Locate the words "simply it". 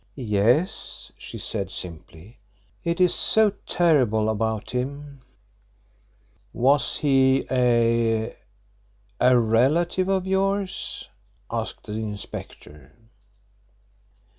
1.69-2.99